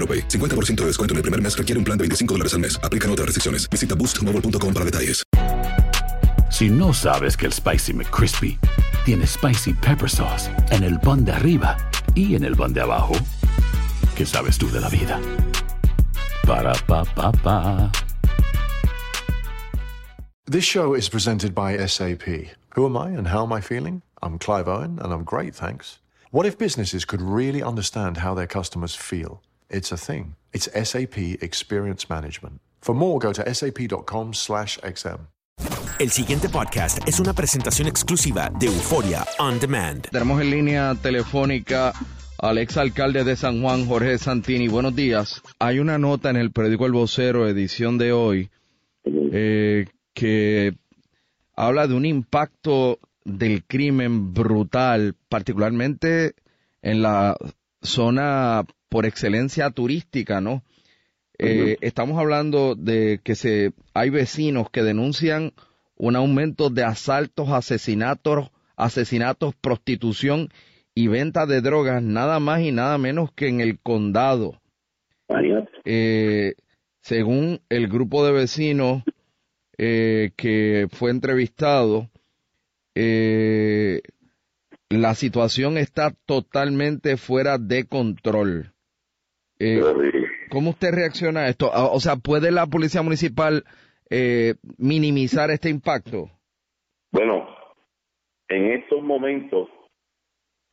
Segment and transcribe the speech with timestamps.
[0.00, 0.28] AroPay.
[0.28, 2.80] 50% de descuento en el primer mes requiere un plan de 25 dólares al mes.
[2.82, 3.68] Aplican otras restricciones.
[3.68, 5.22] Visita boostmobile.com para detalles.
[6.50, 8.58] Si no sabes que el Spicy McCrispy
[9.04, 11.76] tiene Spicy Pepper Sauce en el pan de arriba
[12.14, 13.14] y en el pan de abajo,
[14.16, 15.20] ¿qué sabes tú de la vida?
[16.46, 17.90] Para, pa, pa, pa.
[20.50, 22.56] This show is presented by SAP.
[22.74, 24.02] Who am I and how am I feeling?
[24.20, 26.00] I'm Clive Owen and I'm great, thanks.
[26.32, 29.40] What if businesses could really understand how their customers feel?
[29.70, 30.34] It's a thing.
[30.52, 32.60] It's SAP Experience Management.
[32.80, 35.28] For more, go to sap.com slash XM.
[36.00, 40.08] El siguiente podcast es una presentación exclusiva de Euforia On Demand.
[40.10, 41.92] Tenemos en línea telefónica
[42.38, 44.66] al ex alcalde de San Juan, Jorge Santini.
[44.66, 45.42] Buenos días.
[45.58, 48.50] Hay una nota en el periódico El Vocero, edición de hoy,
[49.04, 50.74] eh, que
[51.54, 56.34] habla de un impacto del crimen brutal, particularmente
[56.82, 57.36] en la
[57.82, 60.62] zona por excelencia turística, ¿no?
[61.38, 65.54] Eh, estamos hablando de que se hay vecinos que denuncian
[65.96, 70.50] un aumento de asaltos, asesinatos, asesinatos, prostitución
[70.94, 74.60] y venta de drogas, nada más y nada menos que en el condado.
[75.84, 76.54] Eh,
[77.00, 79.02] según el grupo de vecinos
[79.78, 82.10] eh, que fue entrevistado,
[82.94, 84.02] eh,
[84.88, 88.72] la situación está totalmente fuera de control.
[89.60, 89.78] Eh,
[90.48, 91.70] ¿Cómo usted reacciona a esto?
[91.72, 93.62] Ah, O sea, ¿puede la policía municipal
[94.08, 96.30] eh, minimizar este impacto?
[97.12, 97.46] Bueno,
[98.48, 99.68] en estos momentos,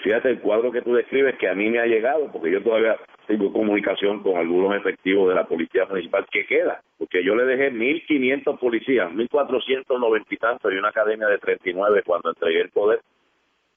[0.00, 2.96] fíjate el cuadro que tú describes que a mí me ha llegado, porque yo todavía
[3.26, 7.72] tengo comunicación con algunos efectivos de la policía municipal que queda, porque yo le dejé
[7.72, 13.00] 1.500 policías, 1.490 y tantos y una academia de 39 cuando entregué el poder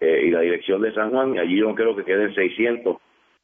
[0.00, 2.96] eh, y la dirección de San Juan, y allí yo creo que queden 600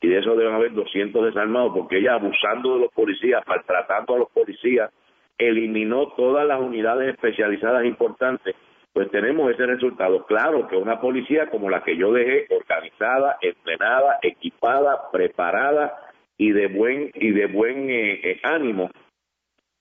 [0.03, 4.19] y de eso deben haber 200 desarmados, porque ella abusando de los policías, maltratando a
[4.19, 4.91] los policías,
[5.39, 8.55] eliminó todas las unidades especializadas importantes,
[8.93, 10.27] pues tenemos ese resultado.
[10.27, 15.99] Claro que una policía como la que yo dejé, organizada, entrenada, equipada, preparada
[16.37, 18.91] y de buen y de buen eh, eh, ánimo,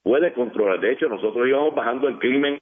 [0.04, 0.80] puede controlar.
[0.80, 2.60] De hecho, nosotros íbamos bajando el crimen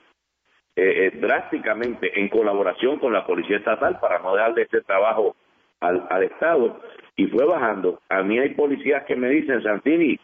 [0.75, 5.35] eh, eh, drásticamente en colaboración con la policía estatal para no darle este trabajo
[5.81, 6.79] al, al Estado
[7.19, 7.99] y fue bajando.
[8.07, 10.17] A mí hay policías que me dicen, Santini,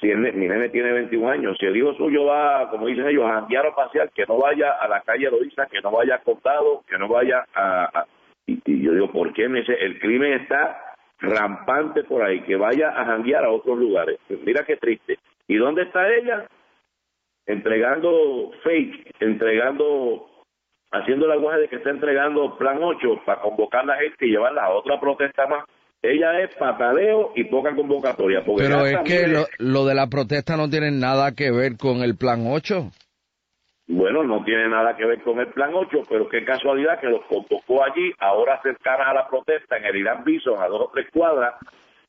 [0.00, 3.40] si mi nene tiene 21 años, si el hijo suyo va, como dicen ellos, a
[3.40, 6.98] janguear o pasear, que no vaya a la calle Loiza, que no vaya a que
[6.98, 8.06] no vaya a...
[8.46, 9.46] y, yo digo, ¿por qué?
[9.46, 14.18] Me dice, el crimen está rampante por ahí, que vaya a janguear a otros lugares.
[14.46, 15.18] Mira qué triste.
[15.48, 16.46] ¿Y dónde está ella?
[17.44, 20.30] Entregando fake, entregando,
[20.92, 24.30] haciendo la guaje de que está entregando plan 8 para convocar a la gente y
[24.30, 25.64] llevarla a otra protesta más.
[26.02, 28.44] Ella es pataleo y poca convocatoria.
[28.44, 32.02] Porque Pero es que lo, lo de la protesta no tiene nada que ver con
[32.02, 32.90] el plan 8.
[33.88, 37.24] Bueno, no tiene nada que ver con el plan 8, pero qué casualidad que los
[37.24, 41.06] convocó allí, ahora cercanas a la protesta en el Irán Bison, a dos o tres
[41.10, 41.54] cuadras,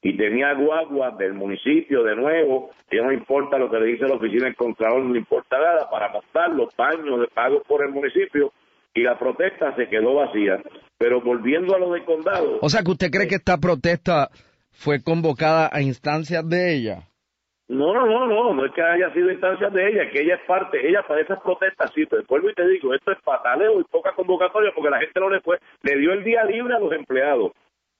[0.01, 4.15] y tenía guaguas del municipio de nuevo, que no importa lo que le dice la
[4.15, 7.91] oficina del Contralor, no le importa nada, para montar los baños de pagos por el
[7.91, 8.51] municipio,
[8.93, 10.61] y la protesta se quedó vacía.
[10.99, 14.29] Pero volviendo a lo del condado, O sea, que usted cree que esta protesta
[14.71, 17.07] fue convocada a instancias de ella.
[17.69, 20.41] No, no, no, no, no es que haya sido instancia de ella, que ella es
[20.45, 23.83] parte, ella para esas protestas, sí, pero vuelvo y te digo, esto es pataleo y
[23.85, 26.91] poca convocatoria porque la gente no le fue, le dio el día libre a los
[26.91, 27.53] empleados.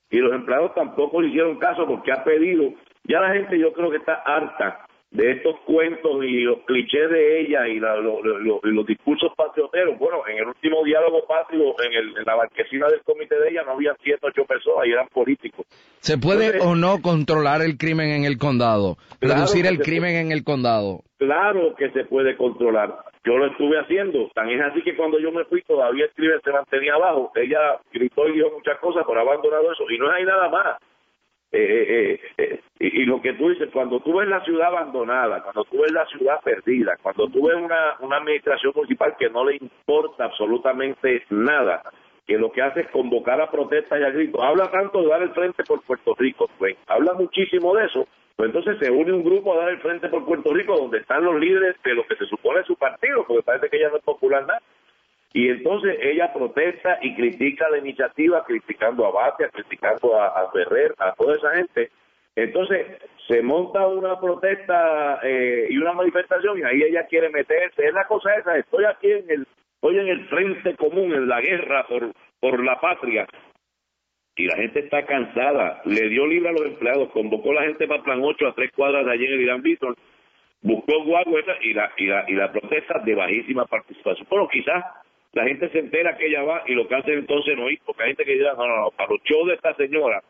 [0.10, 2.74] Y los empleados tampoco le hicieron caso porque ha pedido,
[3.04, 7.42] ya la gente yo creo que está harta de estos cuentos y los clichés de
[7.42, 9.98] ella y, los discursos patrioteros.
[9.98, 13.96] Bueno, en el último diálogo patrio, en, la marquesina del comité de ella, no había
[14.04, 15.66] siete, ocho personas y eran políticos.
[16.00, 18.98] ¿Se puede o no controlar el crimen en el condado?
[19.20, 21.02] reducir el crimen en el condado.
[21.18, 22.96] Claro que se puede controlar.
[23.26, 24.30] Yo lo estuve haciendo.
[24.34, 27.32] Tan es así que cuando yo me fui, todavía el crimen se mantenía abajo.
[27.36, 29.84] Ella gritó y dijo muchas cosas, por abandonado eso.
[29.90, 30.78] Y no hay nada más.
[31.52, 35.64] Eh, eh, eh, y, lo que tú dices, cuando tú ves la ciudad abandonada, cuando
[35.64, 39.56] tú ves la ciudad perdida, cuando tú ves una, una administración municipal que no le
[39.56, 41.82] importa absolutamente nada,
[42.28, 45.24] que lo que hace es convocar a protestas y a gritos, habla tanto de dar
[45.24, 49.24] el frente por Puerto Rico, pues habla muchísimo de eso, pues entonces se une un
[49.24, 52.16] grupo a dar el frente por Puerto Rico donde están los líderes de lo que
[52.16, 54.62] se supone su partido, porque parece que ya no es popular nada
[55.32, 61.14] y entonces ella protesta y critica la iniciativa, criticando a Batia, criticando a, Ferrer, a
[61.14, 61.92] toda esa gente.
[62.36, 62.88] Entonces
[63.28, 67.86] se monta una protesta eh, y una manifestación y ahí ella quiere meterse.
[67.86, 71.42] Es la cosa esa, estoy aquí en el, estoy en el frente común, en la
[71.42, 73.28] guerra por, por la patria.
[74.36, 75.82] Y la gente está cansada.
[75.86, 78.72] Le dio libre a los empleados, convocó a la gente para Plan 8 a tres
[78.72, 79.96] cuadras de allí en el Irán Víctor,
[80.62, 84.26] buscó guagua y la, y, la, y la protesta de bajísima participación.
[84.30, 84.84] Bueno, quizás
[85.34, 88.04] la gente se entera que ella va y lo que hace entonces no ir, porque
[88.04, 90.24] hay gente que dirá, no, no, no, para los shows de esta señora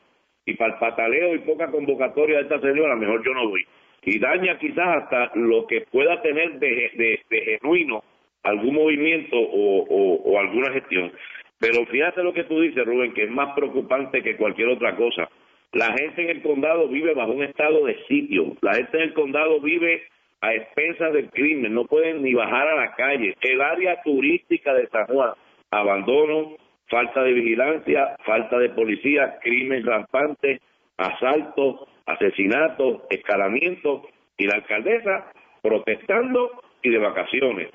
[0.45, 3.65] y para el pataleo y poca convocatoria de esta señora, mejor yo no voy.
[4.03, 8.03] Y daña quizás hasta lo que pueda tener de, de, genuino
[8.43, 11.11] algún movimiento o, o, alguna gestión.
[11.59, 15.29] Pero fíjate lo que tú dices, Rubén, que es más preocupante que cualquier otra cosa.
[15.73, 18.55] La gente en el condado vive bajo un estado de sitio.
[18.61, 20.03] La gente en el condado vive
[20.41, 23.35] a expensas del crimen, no pueden ni bajar a la calle.
[23.41, 25.33] El área turística de San Juan,
[25.71, 26.55] abandono,
[26.87, 30.61] falta de vigilancia, falta de policía, crimen rampante,
[30.97, 34.03] asaltos, asesinatos, escalamientos,
[34.39, 35.31] y la alcaldesa
[35.61, 36.49] protestando
[36.81, 37.69] y de vacaciones,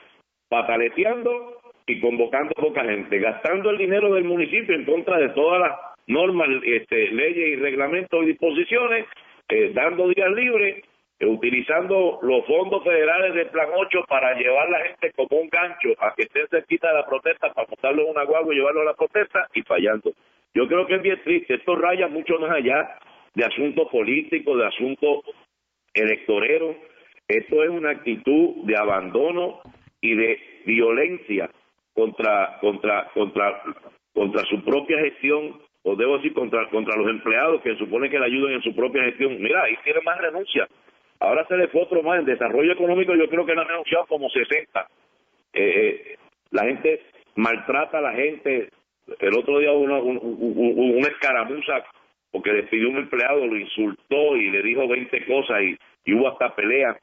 [0.48, 5.72] pataleteando y convocando poca gente, gastando el dinero del municipio en contra de todas las
[6.06, 9.06] normas, este, leyes y reglamentos y disposiciones,
[9.50, 10.82] eh, dando días libres
[11.20, 15.90] utilizando los fondos federales del Plan 8 para llevar a la gente como un gancho
[15.98, 18.86] a que estén cerquita de la protesta, para montarlo en una guagua y llevarlo a
[18.86, 20.12] la protesta y fallando.
[20.54, 22.98] Yo creo que es bien triste, esto raya mucho más allá
[23.34, 25.24] de asuntos políticos, de asuntos
[25.92, 26.76] electoreros,
[27.28, 29.60] esto es una actitud de abandono
[30.00, 31.50] y de violencia
[31.94, 33.62] contra contra contra
[34.12, 38.26] contra su propia gestión o debo decir contra contra los empleados que supone que le
[38.26, 39.40] ayuden en su propia gestión.
[39.40, 40.68] Mira, ahí tiene más renuncia
[41.24, 42.18] Ahora se le fue otro más.
[42.18, 44.88] En desarrollo económico yo creo que no han renunciado como 60.
[45.54, 46.16] Eh, eh,
[46.50, 47.00] la gente
[47.36, 48.68] maltrata a la gente.
[49.18, 51.84] El otro día una, una escaramuza
[52.30, 56.96] porque despidió un empleado, lo insultó y le dijo 20 cosas y, hubo hasta pelea.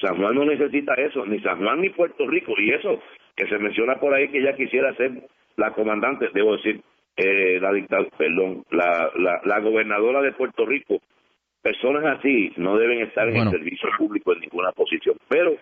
[0.00, 2.54] San Juan no necesita eso, ni San Juan ni Puerto Rico.
[2.58, 3.00] Y eso
[3.36, 5.12] que se menciona por ahí que ella quisiera ser
[5.56, 6.80] la comandante, debo decir,
[7.16, 11.00] eh, la dictadura, perdón, la, la, la gobernadora de Puerto Rico
[11.62, 15.16] personas así no deben estar en el servicio público en ninguna posición.
[15.28, 15.56] Pero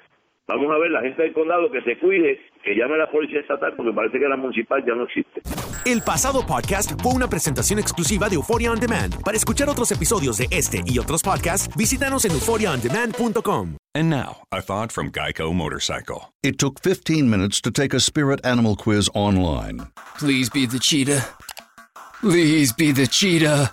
[0.47, 3.41] vamos a ver, la gente del condado que se cuide, que llame a la policía
[3.41, 5.43] estatal, porque parece que la municipal ya no existe.
[5.85, 9.23] El pasado podcast fue una presentación exclusiva de Euphoria On Demand.
[9.23, 13.77] Para escuchar otros episodios de este y otros podcasts, visítanos en euphoriaondemand.com.
[13.95, 16.33] And now, a thought from Geico Motorcycle.
[16.43, 19.89] It took 15 minutes to take a spirit animal quiz online.
[20.19, 21.25] Please be the cheetah.
[22.21, 23.73] Please be the cheetah.